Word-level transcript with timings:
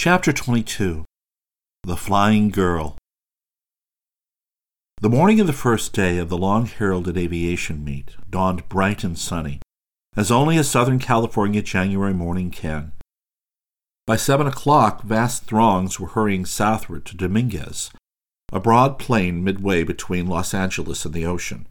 Chapter 0.00 0.32
22 0.32 1.04
The 1.82 1.96
Flying 1.96 2.50
Girl 2.50 2.96
The 5.00 5.08
morning 5.08 5.40
of 5.40 5.48
the 5.48 5.52
first 5.52 5.92
day 5.92 6.18
of 6.18 6.28
the 6.28 6.38
long 6.38 6.66
heralded 6.66 7.18
aviation 7.18 7.84
meet 7.84 8.14
dawned 8.30 8.68
bright 8.68 9.02
and 9.02 9.18
sunny, 9.18 9.58
as 10.16 10.30
only 10.30 10.56
a 10.56 10.62
Southern 10.62 11.00
California 11.00 11.62
January 11.62 12.14
morning 12.14 12.52
can. 12.52 12.92
By 14.06 14.14
seven 14.14 14.46
o'clock, 14.46 15.02
vast 15.02 15.46
throngs 15.46 15.98
were 15.98 16.10
hurrying 16.10 16.46
southward 16.46 17.04
to 17.06 17.16
Dominguez, 17.16 17.90
a 18.52 18.60
broad 18.60 19.00
plain 19.00 19.42
midway 19.42 19.82
between 19.82 20.28
Los 20.28 20.54
Angeles 20.54 21.04
and 21.04 21.12
the 21.12 21.26
ocean, 21.26 21.66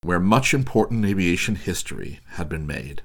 where 0.00 0.18
much 0.18 0.54
important 0.54 1.04
aviation 1.04 1.56
history 1.56 2.20
had 2.36 2.48
been 2.48 2.66
made. 2.66 3.02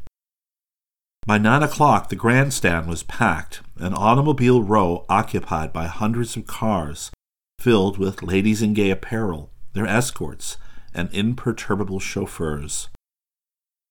By 1.27 1.38
nine 1.38 1.61
o'clock, 1.61 2.09
the 2.09 2.15
grandstand 2.15 2.87
was 2.87 3.04
packed, 3.04 3.61
an 3.77 3.93
automobile 3.93 4.63
row 4.63 5.05
occupied 5.07 5.71
by 5.71 5.86
hundreds 5.86 6.36
of 6.36 6.47
cars, 6.47 7.11
filled 7.59 8.00
with 8.00 8.23
ladies 8.23 8.63
in 8.63 8.73
gay 8.73 8.89
apparel, 8.89 9.51
their 9.73 9.86
escorts, 9.86 10.57
and 10.93 11.13
imperturbable 11.13 11.99
chauffeurs. 11.99 12.89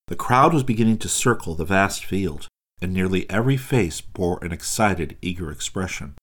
The 0.09 0.17
crowd 0.17 0.53
was 0.53 0.65
beginning 0.65 0.99
to 0.99 1.09
circle 1.09 1.55
the 1.55 1.65
vast 1.65 2.05
field, 2.05 2.49
and 2.83 2.93
nearly 2.93 3.31
every 3.31 3.57
face 3.57 4.01
bore 4.01 4.43
an 4.43 4.51
excited, 4.51 5.17
eager 5.23 5.53
expression. 5.53 6.15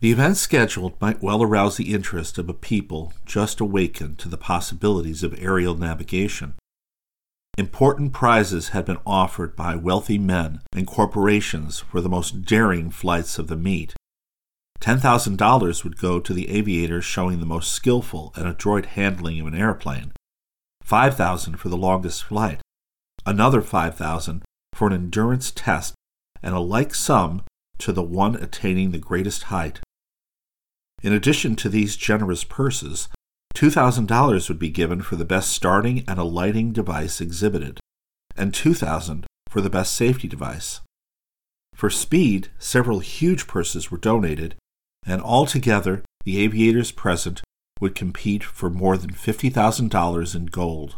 The 0.00 0.10
event 0.10 0.38
scheduled 0.38 1.00
might 1.00 1.22
well 1.22 1.42
arouse 1.42 1.76
the 1.76 1.94
interest 1.94 2.36
of 2.36 2.48
a 2.48 2.54
people 2.54 3.12
just 3.26 3.60
awakened 3.60 4.18
to 4.18 4.28
the 4.28 4.36
possibilities 4.36 5.22
of 5.22 5.38
aerial 5.38 5.76
navigation. 5.76 6.54
Important 7.58 8.12
prizes 8.12 8.68
had 8.68 8.84
been 8.84 8.98
offered 9.04 9.54
by 9.54 9.76
wealthy 9.76 10.18
men 10.18 10.62
and 10.72 10.86
corporations 10.86 11.80
for 11.80 12.00
the 12.00 12.08
most 12.08 12.42
daring 12.42 12.90
flights 12.90 13.38
of 13.38 13.48
the 13.48 13.56
meet. 13.56 13.94
$10,000 14.80 15.84
would 15.84 15.98
go 15.98 16.20
to 16.20 16.32
the 16.32 16.48
aviator 16.48 17.02
showing 17.02 17.38
the 17.38 17.46
most 17.46 17.70
skillful 17.72 18.32
and 18.34 18.48
adroit 18.48 18.86
handling 18.86 19.40
of 19.40 19.46
an 19.46 19.54
airplane, 19.54 20.12
5000 20.82 21.56
for 21.56 21.68
the 21.68 21.76
longest 21.76 22.24
flight, 22.24 22.60
another 23.26 23.60
5000 23.60 24.42
for 24.72 24.88
an 24.88 24.94
endurance 24.94 25.50
test, 25.50 25.94
and 26.42 26.54
a 26.54 26.60
like 26.60 26.94
sum 26.94 27.42
to 27.78 27.92
the 27.92 28.02
one 28.02 28.36
attaining 28.36 28.90
the 28.90 28.98
greatest 28.98 29.44
height. 29.44 29.80
In 31.02 31.12
addition 31.12 31.56
to 31.56 31.68
these 31.68 31.96
generous 31.96 32.44
purses, 32.44 33.08
$2,000 33.60 34.48
would 34.48 34.58
be 34.58 34.70
given 34.70 35.02
for 35.02 35.16
the 35.16 35.24
best 35.26 35.50
starting 35.50 36.02
and 36.08 36.18
alighting 36.18 36.72
device 36.72 37.20
exhibited, 37.20 37.78
and 38.34 38.54
$2,000 38.54 39.26
for 39.50 39.60
the 39.60 39.68
best 39.68 39.94
safety 39.94 40.26
device. 40.26 40.80
For 41.74 41.90
speed, 41.90 42.48
several 42.58 43.00
huge 43.00 43.46
purses 43.46 43.90
were 43.90 43.98
donated, 43.98 44.54
and 45.04 45.20
altogether 45.20 46.02
the 46.24 46.38
aviators 46.38 46.90
present 46.90 47.42
would 47.82 47.94
compete 47.94 48.42
for 48.42 48.70
more 48.70 48.96
than 48.96 49.10
$50,000 49.10 50.34
in 50.34 50.46
gold, 50.46 50.96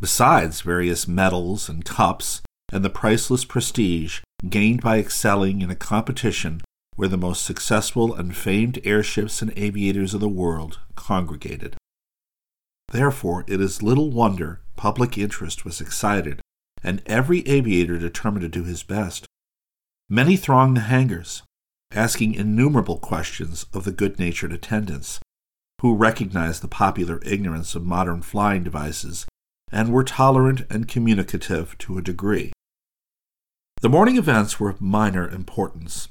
besides 0.00 0.62
various 0.62 1.06
medals 1.06 1.68
and 1.68 1.84
cups 1.84 2.42
and 2.72 2.84
the 2.84 2.90
priceless 2.90 3.44
prestige 3.44 4.22
gained 4.48 4.80
by 4.80 4.98
excelling 4.98 5.60
in 5.60 5.70
a 5.70 5.76
competition 5.76 6.62
where 6.96 7.08
the 7.08 7.16
most 7.16 7.44
successful 7.44 8.12
and 8.12 8.36
famed 8.36 8.80
airships 8.82 9.40
and 9.40 9.52
aviators 9.54 10.14
of 10.14 10.20
the 10.20 10.28
world 10.28 10.80
congregated. 10.96 11.76
Therefore, 12.92 13.44
it 13.48 13.60
is 13.60 13.82
little 13.82 14.10
wonder 14.10 14.60
public 14.76 15.16
interest 15.16 15.64
was 15.64 15.80
excited, 15.80 16.40
and 16.82 17.02
every 17.06 17.40
aviator 17.48 17.98
determined 17.98 18.42
to 18.42 18.48
do 18.48 18.64
his 18.64 18.82
best. 18.82 19.26
Many 20.10 20.36
thronged 20.36 20.76
the 20.76 20.82
hangars, 20.82 21.42
asking 21.90 22.34
innumerable 22.34 22.98
questions 22.98 23.64
of 23.72 23.84
the 23.84 23.92
good 23.92 24.18
natured 24.18 24.52
attendants, 24.52 25.20
who 25.80 25.94
recognized 25.94 26.62
the 26.62 26.68
popular 26.68 27.18
ignorance 27.24 27.74
of 27.74 27.84
modern 27.84 28.20
flying 28.20 28.62
devices 28.62 29.24
and 29.70 29.90
were 29.90 30.04
tolerant 30.04 30.66
and 30.68 30.86
communicative 30.86 31.76
to 31.78 31.96
a 31.96 32.02
degree. 32.02 32.52
The 33.80 33.88
morning 33.88 34.18
events 34.18 34.60
were 34.60 34.68
of 34.68 34.82
minor 34.82 35.26
importance, 35.26 36.08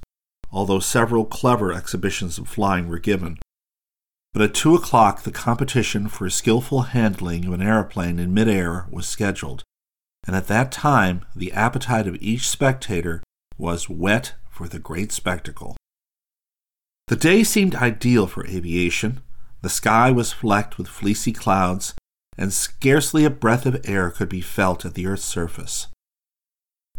although 0.51 0.79
several 0.79 1.25
clever 1.25 1.71
exhibitions 1.71 2.39
of 2.39 2.47
flying 2.47 2.87
were 2.87 2.99
given, 2.99 3.37
but 4.33 4.41
at 4.41 4.53
two 4.53 4.75
o'clock 4.75 5.23
the 5.23 5.31
competition 5.31 6.07
for 6.07 6.29
skillful 6.29 6.83
handling 6.83 7.45
of 7.45 7.53
an 7.53 7.61
aeroplane 7.61 8.19
in 8.19 8.33
midair 8.33 8.87
was 8.89 9.07
scheduled, 9.07 9.63
and 10.25 10.35
at 10.35 10.47
that 10.47 10.71
time 10.71 11.25
the 11.35 11.51
appetite 11.51 12.07
of 12.07 12.21
each 12.21 12.47
spectator 12.47 13.21
was 13.57 13.89
wet 13.89 14.33
for 14.49 14.67
the 14.67 14.79
great 14.79 15.11
spectacle. 15.11 15.75
The 17.07 17.15
day 17.15 17.43
seemed 17.43 17.75
ideal 17.75 18.25
for 18.25 18.47
aviation. 18.47 19.21
The 19.61 19.69
sky 19.69 20.11
was 20.11 20.31
flecked 20.31 20.77
with 20.77 20.87
fleecy 20.87 21.33
clouds, 21.33 21.93
and 22.37 22.53
scarcely 22.53 23.25
a 23.25 23.29
breath 23.29 23.65
of 23.65 23.81
air 23.83 24.09
could 24.09 24.29
be 24.29 24.41
felt 24.41 24.85
at 24.85 24.93
the 24.93 25.07
earth's 25.07 25.25
surface. 25.25 25.87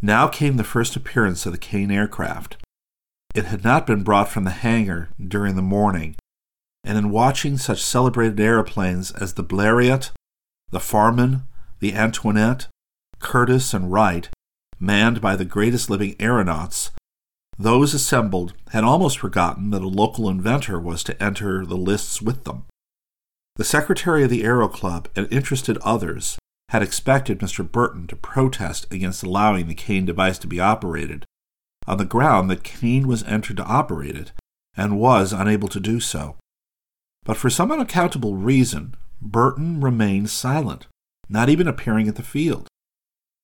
Now 0.03 0.28
came 0.28 0.56
the 0.56 0.65
first 0.65 0.97
appearance 0.97 1.47
of 1.47 1.53
the 1.53 1.59
Kane 1.59 1.91
aircraft. 1.91 2.59
It 3.34 3.47
had 3.47 3.65
not 3.65 3.87
been 3.87 4.03
brought 4.03 4.28
from 4.28 4.44
the 4.44 4.50
hangar 4.50 5.09
during 5.19 5.56
the 5.56 5.62
morning, 5.62 6.16
and 6.84 6.98
in 6.98 7.10
watching 7.10 7.56
such 7.56 7.82
celebrated 7.82 8.38
aeroplanes 8.41 9.12
as 9.12 9.34
the 9.34 9.44
Blériot, 9.44 10.10
the 10.70 10.81
Farman, 10.81 11.43
the 11.81 11.94
Antoinette, 11.94 12.66
Curtiss, 13.19 13.72
and 13.72 13.93
Wright, 13.93 14.28
manned 14.81 15.21
by 15.21 15.37
the 15.37 15.44
greatest 15.44 15.88
living 15.88 16.16
aeronauts, 16.19 16.91
those 17.59 17.94
assembled 17.94 18.54
had 18.71 18.82
almost 18.82 19.19
forgotten 19.19 19.71
that 19.71 19.82
a 19.82 19.88
local 19.88 20.28
inventor 20.28 20.81
was 20.81 21.04
to 21.04 21.22
enter 21.22 21.65
the 21.65 21.76
lists 21.76 22.21
with 22.21 22.44
them. 22.44 22.65
The 23.56 23.65
secretary 23.65 24.25
of 24.25 24.31
the 24.31 24.44
Aero 24.44 24.69
Club 24.69 25.09
and 25.15 25.31
interested 25.31 25.78
others 25.78 26.38
had 26.71 26.82
expected 26.82 27.38
Mr. 27.41 27.71
Burton 27.71 28.06
to 28.06 28.16
protest 28.16 28.87
against 28.91 29.22
allowing 29.22 29.69
the 29.69 29.75
Kane 29.75 30.06
device 30.06 30.38
to 30.38 30.47
be 30.47 30.59
operated, 30.59 31.26
on 31.87 31.98
the 31.98 32.04
ground 32.04 32.50
that 32.50 32.65
Kane 32.65 33.06
was 33.06 33.22
entered 33.25 33.59
to 33.59 33.65
operate 33.65 34.16
it 34.16 34.32
and 34.75 34.98
was 34.98 35.32
unable 35.32 35.69
to 35.69 35.81
do 35.81 36.00
so. 36.00 36.37
But 37.25 37.37
for 37.37 37.50
some 37.50 37.71
unaccountable 37.71 38.37
reason, 38.37 38.94
Burton 39.21 39.81
remained 39.81 40.31
silent, 40.31 40.87
not 41.28 41.49
even 41.49 41.69
appearing 41.69 42.09
at 42.09 42.16
the 42.16 42.22
field. 42.22 42.66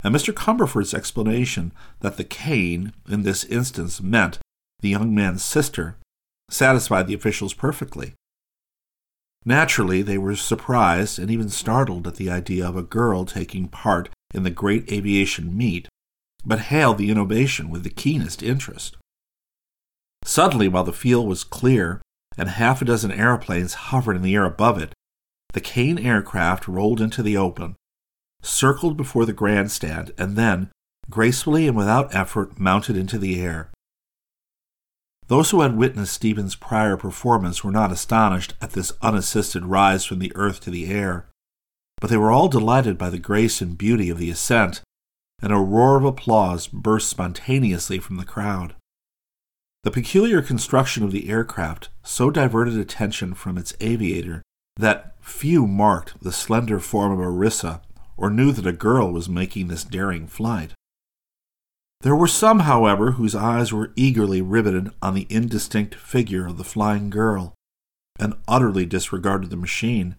And 0.02 0.14
Mr. 0.14 0.34
Cumberford's 0.34 0.94
explanation 0.94 1.72
that 2.00 2.16
the 2.16 2.24
Kane, 2.24 2.92
in 3.08 3.22
this 3.22 3.44
instance, 3.44 4.00
meant 4.00 4.38
the 4.80 4.88
young 4.88 5.14
man's 5.14 5.44
sister, 5.44 5.96
satisfied 6.50 7.06
the 7.06 7.14
officials 7.14 7.54
perfectly. 7.54 8.14
Naturally, 9.44 10.02
they 10.02 10.18
were 10.18 10.36
surprised 10.36 11.18
and 11.18 11.30
even 11.30 11.48
startled 11.48 12.06
at 12.06 12.16
the 12.16 12.30
idea 12.30 12.66
of 12.68 12.76
a 12.76 12.82
girl 12.82 13.24
taking 13.24 13.68
part 13.68 14.08
in 14.34 14.42
the 14.42 14.50
great 14.50 14.90
aviation 14.92 15.56
meet, 15.56 15.88
but 16.44 16.60
hailed 16.60 16.98
the 16.98 17.10
innovation 17.10 17.70
with 17.70 17.82
the 17.82 17.90
keenest 17.90 18.42
interest. 18.42 18.96
Suddenly, 20.24 20.68
while 20.68 20.84
the 20.84 20.92
field 20.92 21.26
was 21.26 21.44
clear 21.44 22.02
and 22.38 22.48
half 22.48 22.80
a 22.80 22.84
dozen 22.84 23.10
airplanes 23.10 23.74
hovered 23.74 24.16
in 24.16 24.22
the 24.22 24.34
air 24.34 24.44
above 24.44 24.80
it, 24.80 24.94
the 25.52 25.60
Kane 25.60 25.98
aircraft 25.98 26.68
rolled 26.68 27.00
into 27.00 27.22
the 27.22 27.36
open, 27.36 27.74
circled 28.42 28.96
before 28.96 29.26
the 29.26 29.32
grandstand, 29.32 30.12
and 30.16 30.36
then, 30.36 30.70
gracefully 31.10 31.66
and 31.66 31.76
without 31.76 32.14
effort, 32.14 32.58
mounted 32.58 32.96
into 32.96 33.18
the 33.18 33.40
air. 33.40 33.70
Those 35.26 35.50
who 35.50 35.60
had 35.60 35.76
witnessed 35.76 36.14
Stephen's 36.14 36.54
prior 36.54 36.96
performance 36.96 37.62
were 37.62 37.72
not 37.72 37.92
astonished 37.92 38.54
at 38.62 38.72
this 38.72 38.92
unassisted 39.02 39.66
rise 39.66 40.04
from 40.04 40.20
the 40.20 40.32
earth 40.34 40.60
to 40.60 40.70
the 40.70 40.86
air, 40.86 41.28
but 42.00 42.08
they 42.08 42.16
were 42.16 42.30
all 42.30 42.48
delighted 42.48 42.96
by 42.96 43.10
the 43.10 43.18
grace 43.18 43.60
and 43.60 43.76
beauty 43.76 44.08
of 44.08 44.18
the 44.18 44.30
ascent, 44.30 44.80
and 45.42 45.52
a 45.52 45.56
roar 45.56 45.98
of 45.98 46.04
applause 46.04 46.66
burst 46.66 47.08
spontaneously 47.08 47.98
from 47.98 48.16
the 48.16 48.24
crowd. 48.24 48.74
The 49.88 50.02
peculiar 50.02 50.42
construction 50.42 51.02
of 51.02 51.12
the 51.12 51.30
aircraft 51.30 51.88
so 52.04 52.28
diverted 52.28 52.76
attention 52.76 53.32
from 53.32 53.56
its 53.56 53.72
aviator 53.80 54.42
that 54.76 55.14
few 55.22 55.66
marked 55.66 56.22
the 56.22 56.30
slender 56.30 56.78
form 56.78 57.10
of 57.10 57.18
Orissa 57.18 57.80
or 58.14 58.28
knew 58.28 58.52
that 58.52 58.66
a 58.66 58.72
girl 58.72 59.10
was 59.10 59.30
making 59.30 59.68
this 59.68 59.84
daring 59.84 60.26
flight. 60.26 60.74
There 62.02 62.14
were 62.14 62.26
some, 62.26 62.60
however, 62.60 63.12
whose 63.12 63.34
eyes 63.34 63.72
were 63.72 63.94
eagerly 63.96 64.42
riveted 64.42 64.90
on 65.00 65.14
the 65.14 65.26
indistinct 65.30 65.94
figure 65.94 66.46
of 66.46 66.58
the 66.58 66.64
flying 66.64 67.08
girl, 67.08 67.54
and 68.18 68.34
utterly 68.46 68.84
disregarded 68.84 69.48
the 69.48 69.56
machine. 69.56 70.16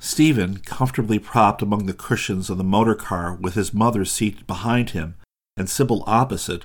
Stephen, 0.00 0.60
comfortably 0.60 1.18
propped 1.18 1.60
among 1.60 1.84
the 1.84 1.92
cushions 1.92 2.48
of 2.48 2.56
the 2.56 2.64
motor 2.64 2.94
car 2.94 3.34
with 3.34 3.52
his 3.52 3.74
mother 3.74 4.06
seated 4.06 4.46
behind 4.46 4.90
him 4.90 5.16
and 5.58 5.68
Sybil 5.68 6.04
opposite, 6.06 6.64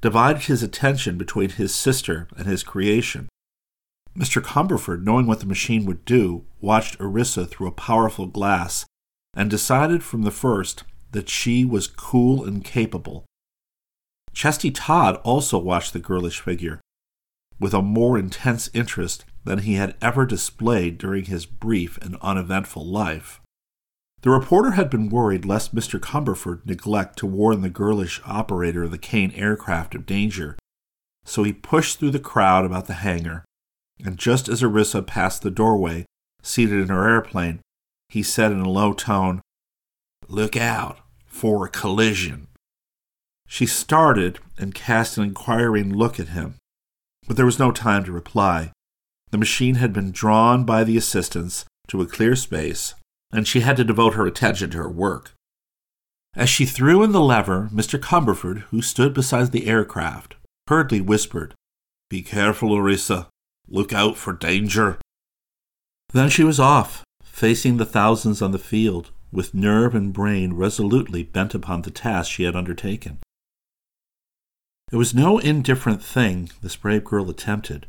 divided 0.00 0.42
his 0.42 0.62
attention 0.62 1.18
between 1.18 1.50
his 1.50 1.74
sister 1.74 2.28
and 2.36 2.46
his 2.46 2.62
creation. 2.62 3.28
Mr. 4.16 4.42
Cumberford, 4.42 5.04
knowing 5.04 5.26
what 5.26 5.40
the 5.40 5.46
machine 5.46 5.84
would 5.84 6.04
do, 6.04 6.44
watched 6.60 7.00
Orissa 7.00 7.44
through 7.46 7.66
a 7.66 7.72
powerful 7.72 8.26
glass 8.26 8.86
and 9.34 9.50
decided 9.50 10.02
from 10.02 10.22
the 10.22 10.30
first 10.30 10.84
that 11.12 11.28
she 11.28 11.64
was 11.64 11.86
cool 11.86 12.44
and 12.44 12.64
capable. 12.64 13.24
Chesty 14.32 14.70
Todd 14.70 15.16
also 15.24 15.58
watched 15.58 15.92
the 15.92 15.98
girlish 15.98 16.40
figure, 16.40 16.80
with 17.58 17.74
a 17.74 17.82
more 17.82 18.18
intense 18.18 18.68
interest 18.74 19.24
than 19.44 19.60
he 19.60 19.74
had 19.74 19.94
ever 20.02 20.26
displayed 20.26 20.98
during 20.98 21.24
his 21.24 21.46
brief 21.46 21.98
and 21.98 22.16
uneventful 22.20 22.84
life. 22.84 23.40
The 24.26 24.32
reporter 24.32 24.72
had 24.72 24.90
been 24.90 25.08
worried 25.08 25.44
lest 25.44 25.72
Mr. 25.72 26.00
Cumberford 26.00 26.66
neglect 26.66 27.16
to 27.18 27.26
warn 27.26 27.60
the 27.60 27.70
girlish 27.70 28.20
operator 28.26 28.82
of 28.82 28.90
the 28.90 28.98
Kane 28.98 29.30
aircraft 29.36 29.94
of 29.94 30.04
danger, 30.04 30.58
so 31.24 31.44
he 31.44 31.52
pushed 31.52 32.00
through 32.00 32.10
the 32.10 32.18
crowd 32.18 32.64
about 32.64 32.88
the 32.88 32.94
hangar, 32.94 33.44
and 34.04 34.18
just 34.18 34.48
as 34.48 34.64
Orissa 34.64 35.00
passed 35.02 35.42
the 35.42 35.50
doorway, 35.52 36.06
seated 36.42 36.80
in 36.80 36.88
her 36.88 37.08
airplane, 37.08 37.60
he 38.08 38.24
said 38.24 38.50
in 38.50 38.58
a 38.58 38.68
low 38.68 38.92
tone, 38.92 39.42
Look 40.26 40.56
out 40.56 40.98
for 41.26 41.64
a 41.64 41.70
collision. 41.70 42.48
She 43.46 43.64
started 43.64 44.40
and 44.58 44.74
cast 44.74 45.16
an 45.18 45.22
inquiring 45.22 45.94
look 45.94 46.18
at 46.18 46.30
him, 46.30 46.56
but 47.28 47.36
there 47.36 47.46
was 47.46 47.60
no 47.60 47.70
time 47.70 48.02
to 48.02 48.10
reply. 48.10 48.72
The 49.30 49.38
machine 49.38 49.76
had 49.76 49.92
been 49.92 50.10
drawn 50.10 50.64
by 50.64 50.82
the 50.82 50.96
assistants 50.96 51.64
to 51.86 52.02
a 52.02 52.06
clear 52.06 52.34
space, 52.34 52.96
and 53.32 53.46
she 53.46 53.60
had 53.60 53.76
to 53.76 53.84
devote 53.84 54.14
her 54.14 54.26
attention 54.26 54.70
to 54.70 54.78
her 54.78 54.88
work. 54.88 55.32
As 56.34 56.50
she 56.50 56.66
threw 56.66 57.02
in 57.02 57.12
the 57.12 57.20
lever, 57.20 57.70
Mr. 57.72 57.98
Cumberford, 57.98 58.60
who 58.70 58.82
stood 58.82 59.14
beside 59.14 59.52
the 59.52 59.66
aircraft, 59.66 60.36
hurriedly 60.68 61.00
whispered, 61.00 61.54
Be 62.10 62.22
careful, 62.22 62.72
Orissa. 62.72 63.28
Look 63.68 63.92
out 63.92 64.16
for 64.16 64.32
danger. 64.32 64.98
Then 66.12 66.28
she 66.28 66.44
was 66.44 66.60
off, 66.60 67.04
facing 67.22 67.78
the 67.78 67.86
thousands 67.86 68.42
on 68.42 68.52
the 68.52 68.58
field, 68.58 69.10
with 69.32 69.54
nerve 69.54 69.94
and 69.94 70.12
brain 70.12 70.52
resolutely 70.52 71.22
bent 71.22 71.54
upon 71.54 71.82
the 71.82 71.90
task 71.90 72.30
she 72.30 72.44
had 72.44 72.54
undertaken. 72.54 73.18
It 74.92 74.96
was 74.96 75.14
no 75.14 75.38
indifferent 75.38 76.02
thing 76.02 76.50
this 76.62 76.76
brave 76.76 77.04
girl 77.04 77.28
attempted. 77.28 77.86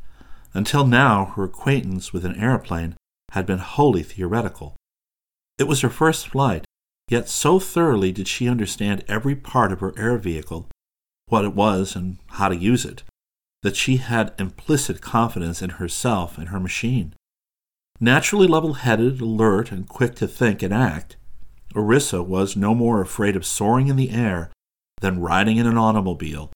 Until 0.54 0.88
now, 0.88 1.26
her 1.36 1.44
acquaintance 1.44 2.12
with 2.12 2.26
an 2.26 2.36
aeroplane 2.36 2.96
had 3.32 3.46
been 3.46 3.60
wholly 3.60 4.02
theoretical. 4.02 4.76
It 5.58 5.68
was 5.68 5.82
her 5.82 5.90
first 5.90 6.30
flight, 6.30 6.66
yet 7.10 7.30
so 7.30 7.60
thoroughly 7.60 8.12
did 8.12 8.28
she 8.28 8.48
understand 8.48 9.04
every 9.08 9.36
part 9.36 9.72
of 9.72 9.80
her 9.80 9.94
air 9.98 10.18
vehicle, 10.18 10.70
what 11.28 11.46
it 11.46 11.54
was 11.54 11.96
and 11.96 12.18
how 12.28 12.50
to 12.50 12.56
use 12.56 12.86
it, 12.86 13.04
that 13.64 13.76
she 13.76 13.98
had 13.98 14.34
implicit 14.38 15.02
confidence 15.02 15.62
in 15.62 15.72
herself 15.72 16.38
and 16.38 16.50
her 16.50 16.60
machine. 16.60 17.16
Naturally 18.00 18.48
level 18.48 18.74
headed, 18.74 19.20
alert, 19.20 19.72
and 19.72 19.88
quick 19.88 20.16
to 20.16 20.28
think 20.28 20.62
and 20.62 20.74
act, 20.74 21.18
Orissa 21.76 22.22
was 22.22 22.56
no 22.56 22.76
more 22.76 23.02
afraid 23.02 23.36
of 23.36 23.46
soaring 23.46 23.88
in 23.88 23.96
the 23.96 24.12
air 24.12 24.52
than 25.02 25.20
riding 25.20 25.58
in 25.58 25.68
an 25.68 25.78
automobile 25.78 26.52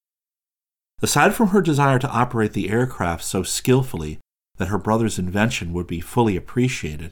Aside 1.02 1.34
from 1.34 1.48
her 1.48 1.62
desire 1.62 1.98
to 1.98 2.10
operate 2.10 2.54
the 2.54 2.70
aircraft 2.70 3.24
so 3.24 3.42
skillfully 3.42 4.20
that 4.58 4.68
her 4.68 4.78
brother's 4.78 5.18
invention 5.18 5.74
would 5.74 5.88
be 5.88 6.00
fully 6.00 6.36
appreciated, 6.36 7.12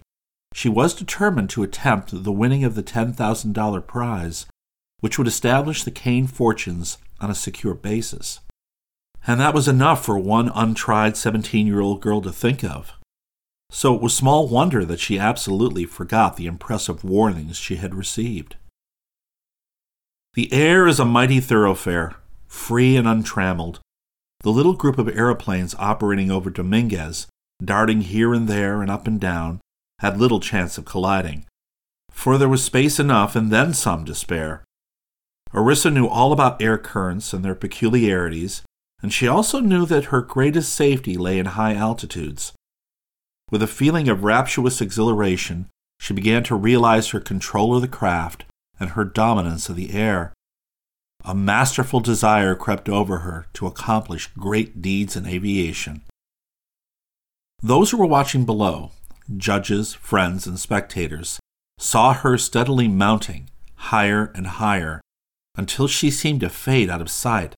she 0.54 0.70
was 0.70 0.94
determined 0.94 1.50
to 1.52 1.64
attempt 1.64 2.24
the 2.24 2.32
winning 2.32 2.64
of 2.64 2.76
the 2.76 2.84
$10,000 2.84 3.88
prize, 3.88 4.46
which 5.00 5.18
would 5.18 5.28
establish 5.28 5.84
the 5.84 5.92
Kane 5.92 6.28
fortunes 6.28 6.98
on 7.20 7.30
a 7.30 7.36
secure 7.36 7.74
basis. 7.74 8.40
And 9.28 9.40
that 9.40 9.54
was 9.54 9.68
enough 9.68 10.04
for 10.06 10.18
one 10.18 10.52
untried 10.54 11.18
17 11.18 11.68
year 11.68 11.82
old 11.82 12.02
girl 12.02 12.22
to 12.22 12.32
think 12.32 12.64
of. 12.64 12.94
So 13.72 13.94
it 13.94 14.02
was 14.02 14.16
small 14.16 14.48
wonder 14.48 14.84
that 14.86 15.00
she 15.00 15.20
absolutely 15.20 15.86
forgot 15.86 16.36
the 16.36 16.48
impressive 16.48 17.04
warnings 17.04 17.58
she 17.58 17.76
had 17.76 17.94
received. 17.94 18.56
The 20.34 20.52
air 20.52 20.88
is 20.88 21.00
a 21.00 21.06
mighty 21.06 21.40
thoroughfare, 21.40 22.16
free 22.48 22.96
and 22.96 23.08
untrammeled. 23.08 23.80
The 24.42 24.52
little 24.52 24.74
group 24.74 24.98
of 24.98 25.10
aeroplanes 25.10 25.76
operating 25.78 26.32
over 26.32 26.50
Dominguez, 26.50 27.28
darting 27.64 28.02
here 28.02 28.34
and 28.34 28.48
there 28.48 28.82
and 28.82 28.90
up 28.90 29.06
and 29.06 29.20
down, 29.20 29.60
had 30.00 30.20
little 30.20 30.40
chance 30.40 30.78
of 30.78 30.86
colliding, 30.86 31.46
for 32.12 32.38
there 32.38 32.50
was 32.50 32.64
space 32.64 33.00
enough 33.00 33.36
and 33.36 33.52
then 33.52 33.74
some 33.74 34.06
to 34.06 34.16
spare. 34.16 34.64
Orissa 35.54 35.90
knew 35.90 36.08
all 36.08 36.32
about 36.32 36.62
air 36.62 36.78
currents 36.78 37.34
and 37.34 37.44
their 37.44 37.56
peculiarities, 37.56 38.62
and 39.02 39.14
she 39.14 39.28
also 39.28 39.60
knew 39.60 39.86
that 39.86 40.06
her 40.06 40.22
greatest 40.22 40.74
safety 40.74 41.18
lay 41.18 41.40
in 41.40 41.46
high 41.46 41.74
altitudes. 41.74 42.54
With 43.52 43.64
a 43.64 43.68
feeling 43.68 44.08
of 44.10 44.24
rapturous 44.24 44.82
exhilaration, 44.82 45.68
she 46.00 46.14
began 46.14 46.44
to 46.44 46.56
realize 46.56 47.10
her 47.10 47.20
control 47.20 47.76
of 47.76 47.82
the 47.82 47.88
craft 47.88 48.46
and 48.80 48.92
her 48.92 49.04
dominance 49.04 49.70
of 49.70 49.76
the 49.76 49.94
air. 49.94 50.34
A 51.26 51.36
masterful 51.36 52.00
desire 52.00 52.56
crept 52.56 52.88
over 52.88 53.20
her 53.20 53.48
to 53.54 53.68
accomplish 53.68 54.32
great 54.38 54.82
deeds 54.82 55.16
in 55.16 55.26
aviation. 55.26 56.04
Those 57.62 57.92
who 57.92 57.98
were 57.98 58.06
watching 58.06 58.46
below, 58.46 58.92
judges, 59.38 59.94
friends, 59.94 60.48
and 60.48 60.60
spectators, 60.60 61.40
saw 61.78 62.14
her 62.14 62.38
steadily 62.38 62.88
mounting 62.88 63.50
higher 63.76 64.32
and 64.36 64.48
higher 64.48 65.02
until 65.56 65.88
she 65.88 66.12
seemed 66.12 66.42
to 66.42 66.50
fade 66.50 66.90
out 66.90 67.02
of 67.02 67.10
sight, 67.10 67.56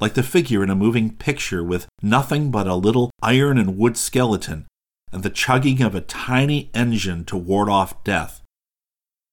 like 0.00 0.14
the 0.14 0.22
figure 0.22 0.62
in 0.62 0.70
a 0.70 0.74
moving 0.74 1.14
picture 1.16 1.62
with 1.62 1.86
nothing 2.02 2.50
but 2.50 2.66
a 2.66 2.74
little 2.74 3.10
iron 3.22 3.58
and 3.58 3.76
wood 3.76 3.96
skeleton 3.96 4.66
and 5.12 5.22
the 5.22 5.30
chugging 5.30 5.80
of 5.82 5.94
a 5.94 6.00
tiny 6.00 6.70
engine 6.74 7.24
to 7.24 7.36
ward 7.36 7.68
off 7.68 8.02
death. 8.04 8.42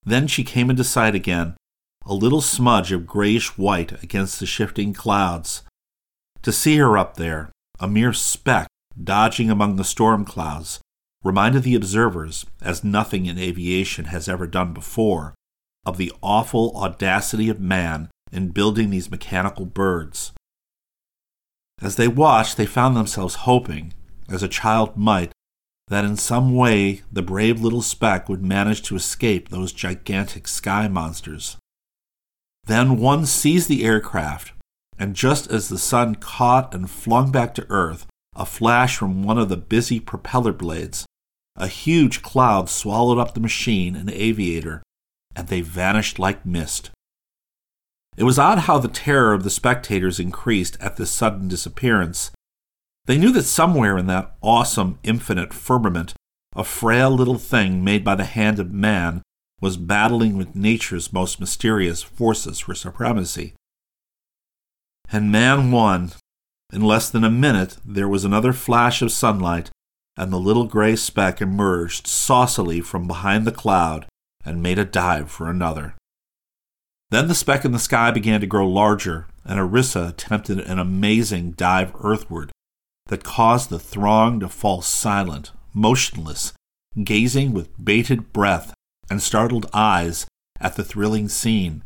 Then 0.04 0.28
she 0.28 0.44
came 0.44 0.70
into 0.70 0.84
sight 0.84 1.16
again 1.16 1.56
a 2.06 2.14
little 2.14 2.42
smudge 2.42 2.92
of 2.92 3.06
grayish 3.06 3.58
white 3.58 4.04
against 4.04 4.40
the 4.40 4.46
shifting 4.46 4.94
clouds. 4.94 5.62
To 6.42 6.52
see 6.52 6.78
her 6.78 6.98
up 6.98 7.16
there, 7.16 7.52
a 7.80 7.88
mere 7.88 8.14
speck 8.14 8.68
dodging 9.02 9.50
among 9.52 9.76
the 9.76 9.84
storm 9.84 10.26
clouds, 10.26 10.80
reminded 11.24 11.64
the 11.64 11.76
observers, 11.76 12.46
as 12.62 12.84
nothing 12.84 13.26
in 13.26 13.38
aviation 13.38 14.06
has 14.06 14.28
ever 14.28 14.48
done 14.48 14.74
before, 14.74 15.36
of 15.86 15.98
the 15.98 16.12
awful 16.22 16.76
audacity 16.76 17.50
of 17.50 17.60
man 17.60 18.10
in 18.32 18.50
building 18.50 18.90
these 18.90 19.12
mechanical 19.12 19.66
birds. 19.66 20.32
As 21.82 21.96
they 21.96 22.08
watched, 22.08 22.58
they 22.58 22.66
found 22.66 22.96
themselves 22.96 23.36
hoping, 23.36 23.94
as 24.30 24.44
a 24.44 24.48
child 24.48 24.96
might, 24.96 25.32
that 25.88 26.06
in 26.06 26.16
some 26.16 26.56
way 26.56 27.02
the 27.12 27.22
brave 27.22 27.60
little 27.62 27.82
speck 27.82 28.30
would 28.30 28.44
manage 28.44 28.82
to 28.84 28.96
escape 28.96 29.50
those 29.50 29.74
gigantic 29.74 30.48
sky 30.48 30.88
monsters. 30.88 31.58
Then 32.66 32.98
one 32.98 33.26
seized 33.26 33.68
the 33.68 33.84
aircraft, 33.84 34.54
and 34.98 35.16
just 35.16 35.52
as 35.52 35.68
the 35.68 35.80
sun 35.80 36.16
caught 36.16 36.74
and 36.74 36.90
flung 36.90 37.32
back 37.32 37.54
to 37.56 37.66
earth 37.70 38.06
a 38.36 38.46
flash 38.46 38.96
from 38.96 39.24
one 39.24 39.38
of 39.38 39.50
the 39.50 39.58
busy 39.58 40.00
propeller 40.00 40.54
blades, 40.54 41.06
a 41.56 41.68
huge 41.68 42.22
cloud 42.22 42.70
swallowed 42.70 43.18
up 43.18 43.34
the 43.34 43.40
machine 43.40 43.96
and 43.96 44.10
aviator, 44.10 44.82
and 45.36 45.48
they 45.48 45.62
vanished 45.62 46.20
like 46.20 46.46
mist. 46.46 46.92
It 48.18 48.24
was 48.24 48.40
odd 48.40 48.60
how 48.60 48.78
the 48.78 48.88
terror 48.88 49.34
of 49.34 49.44
the 49.44 49.50
spectators 49.50 50.20
increased 50.20 50.78
at 50.82 50.98
this 50.98 51.12
sudden 51.12 51.48
disappearance. 51.48 52.32
They 53.06 53.18
knew 53.18 53.32
that 53.32 53.44
somewhere 53.44 53.98
in 53.98 54.08
that 54.08 54.36
awesome, 54.42 55.00
infinite 55.04 55.54
firmament, 55.54 56.14
a 56.56 56.64
frail 56.64 57.10
little 57.10 57.38
thing 57.38 57.84
made 57.84 58.04
by 58.04 58.16
the 58.16 58.26
hand 58.26 58.60
of 58.60 58.74
man 58.74 59.22
was 59.62 59.78
battling 59.78 60.38
with 60.38 60.56
nature's 60.56 61.14
most 61.14 61.40
mysterious 61.40 62.04
forces 62.04 62.60
for 62.60 62.76
supremacy. 62.76 63.54
And 65.12 65.32
man 65.32 65.72
won. 65.72 66.12
In 66.74 66.82
less 66.82 67.10
than 67.10 67.24
a 67.24 67.30
minute, 67.30 67.78
there 67.86 68.08
was 68.08 68.26
another 68.26 68.54
flash 68.54 69.02
of 69.02 69.12
sunlight, 69.12 69.70
and 70.22 70.32
the 70.32 70.40
little 70.40 70.66
gray 70.66 70.96
speck 70.96 71.42
emerged 71.42 72.06
saucily 72.06 72.80
from 72.80 73.08
behind 73.08 73.44
the 73.44 73.52
cloud 73.52 74.06
and 74.46 74.62
made 74.62 74.78
a 74.78 74.86
dive 74.86 75.32
for 75.32 75.50
another. 75.50 75.96
Then 77.10 77.28
the 77.28 77.34
speck 77.34 77.66
in 77.66 77.72
the 77.72 77.80
sky 77.80 78.12
began 78.12 78.40
to 78.40 78.46
grow 78.46 78.70
larger, 78.70 79.26
and 79.44 79.60
Orissa 79.60 80.10
attempted 80.10 80.60
an 80.60 80.78
amazing 80.78 81.54
dive 81.54 81.92
earthward 82.04 82.52
that 83.08 83.24
caused 83.24 83.72
the 83.72 83.80
throng 83.80 84.40
to 84.42 84.48
fall 84.48 84.84
silent, 84.84 85.54
motionless, 85.74 86.54
gazing 87.04 87.52
with 87.52 87.84
bated 87.84 88.32
breath 88.32 88.76
and 89.10 89.24
startled 89.24 89.66
eyes 89.74 90.28
at 90.60 90.76
the 90.76 90.84
thrilling 90.84 91.30
scene. 91.30 91.82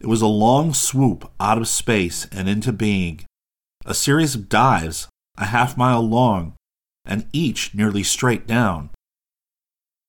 It 0.00 0.08
was 0.08 0.20
a 0.20 0.26
long 0.26 0.74
swoop 0.74 1.30
out 1.38 1.58
of 1.58 1.68
space 1.68 2.26
and 2.32 2.48
into 2.48 2.72
being, 2.72 3.20
a 3.86 3.94
series 3.94 4.34
of 4.34 4.48
dives 4.48 5.06
a 5.38 5.44
half 5.46 5.76
mile 5.76 6.02
long, 6.02 6.54
and 7.04 7.26
each 7.32 7.74
nearly 7.74 8.02
straight 8.02 8.46
down. 8.46 8.90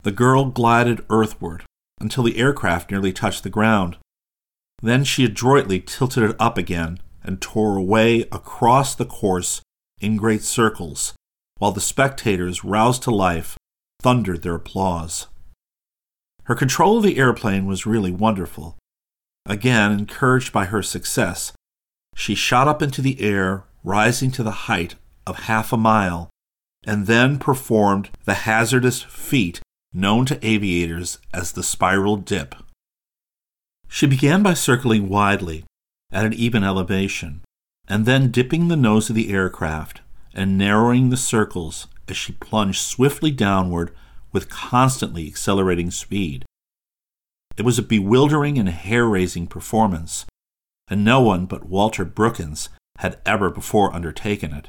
The 0.03 0.11
girl 0.11 0.45
glided 0.45 1.05
earthward 1.09 1.63
until 1.99 2.23
the 2.23 2.37
aircraft 2.37 2.91
nearly 2.91 3.11
touched 3.11 3.43
the 3.43 3.49
ground. 3.49 3.97
Then 4.81 5.03
she 5.03 5.25
adroitly 5.25 5.79
tilted 5.79 6.23
it 6.23 6.35
up 6.39 6.57
again 6.57 6.99
and 7.23 7.41
tore 7.41 7.77
away 7.77 8.21
across 8.31 8.93
the 8.93 9.05
course 9.05 9.61
in 9.99 10.17
great 10.17 10.43
circles, 10.43 11.13
while 11.57 11.71
the 11.71 11.81
spectators, 11.81 12.63
roused 12.63 13.03
to 13.03 13.11
life, 13.11 13.57
thundered 14.01 14.41
their 14.41 14.55
applause. 14.55 15.27
Her 16.43 16.55
control 16.55 16.97
of 16.97 17.03
the 17.03 17.17
airplane 17.17 17.65
was 17.65 17.87
really 17.87 18.11
wonderful. 18.11 18.77
Again, 19.47 19.91
encouraged 19.91 20.53
by 20.53 20.65
her 20.65 20.83
success, 20.83 21.53
she 22.15 22.35
shot 22.35 22.67
up 22.67 22.81
into 22.81 23.01
the 23.01 23.19
air, 23.21 23.63
rising 23.83 24.31
to 24.31 24.43
the 24.43 24.51
height 24.69 24.95
of 25.25 25.39
half 25.39 25.73
a 25.73 25.77
mile, 25.77 26.29
and 26.85 27.07
then 27.07 27.39
performed 27.39 28.09
the 28.25 28.33
hazardous 28.33 29.01
feat 29.03 29.61
known 29.93 30.25
to 30.25 30.45
aviators 30.45 31.19
as 31.33 31.53
the 31.53 31.63
spiral 31.63 32.17
dip. 32.17 32.55
She 33.87 34.05
began 34.07 34.43
by 34.43 34.53
circling 34.53 35.09
widely 35.09 35.63
at 36.11 36.25
an 36.25 36.33
even 36.33 36.63
elevation, 36.63 37.41
and 37.87 38.05
then 38.05 38.31
dipping 38.31 38.67
the 38.67 38.75
nose 38.75 39.09
of 39.09 39.15
the 39.15 39.31
aircraft 39.31 40.01
and 40.33 40.57
narrowing 40.57 41.09
the 41.09 41.17
circles 41.17 41.87
as 42.07 42.17
she 42.17 42.33
plunged 42.33 42.81
swiftly 42.81 43.31
downward 43.31 43.91
with 44.31 44.49
constantly 44.49 45.27
accelerating 45.27 45.91
speed. 45.91 46.45
It 47.57 47.63
was 47.63 47.79
a 47.79 47.83
bewildering 47.83 48.57
and 48.57 48.67
hair 48.67 49.05
raising 49.05 49.47
performance, 49.47 50.25
and 50.89 51.05
no 51.05 51.21
one 51.21 51.45
but 51.45 51.67
Walter 51.67 52.03
Brookins 52.03 52.69
had 52.97 53.19
ever 53.25 53.49
before 53.49 53.93
undertaken 53.93 54.53
it. 54.53 54.67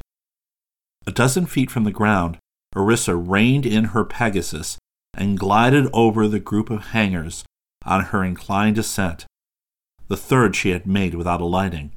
A 1.07 1.11
dozen 1.11 1.45
feet 1.45 1.71
from 1.71 1.85
the 1.85 1.91
ground, 1.91 2.37
Orissa 2.75 3.15
reined 3.15 3.65
in 3.65 3.85
her 3.85 4.03
Pegasus 4.03 4.77
and 5.13 5.39
glided 5.39 5.87
over 5.93 6.27
the 6.27 6.41
group 6.41 6.69
of 6.69 6.87
hangars 6.87 7.45
on 7.85 8.03
her 8.05 8.25
inclined 8.25 8.77
ascent, 8.77 9.25
the 10.09 10.17
third 10.17 10.53
she 10.53 10.71
had 10.71 10.85
made 10.85 11.15
without 11.15 11.39
alighting. 11.39 11.93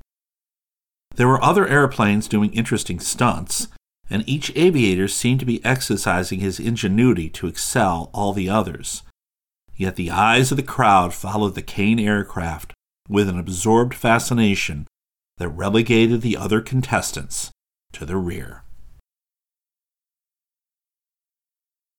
There 1.16 1.26
were 1.26 1.42
other 1.42 1.66
airplanes 1.66 2.28
doing 2.28 2.52
interesting 2.52 3.00
stunts, 3.00 3.66
and 4.08 4.22
each 4.28 4.52
aviator 4.54 5.08
seemed 5.08 5.40
to 5.40 5.46
be 5.46 5.64
exercising 5.64 6.38
his 6.38 6.60
ingenuity 6.60 7.28
to 7.30 7.48
excel 7.48 8.10
all 8.14 8.32
the 8.32 8.48
others. 8.48 9.02
Yet 9.74 9.96
the 9.96 10.12
eyes 10.12 10.52
of 10.52 10.56
the 10.56 10.62
crowd 10.62 11.12
followed 11.12 11.56
the 11.56 11.62
Kane 11.62 11.98
aircraft 11.98 12.74
with 13.08 13.28
an 13.28 13.40
absorbed 13.40 13.92
fascination 13.92 14.86
that 15.38 15.48
relegated 15.48 16.20
the 16.20 16.36
other 16.36 16.60
contestants 16.60 17.50
to 17.92 18.06
the 18.06 18.16
rear. 18.16 18.62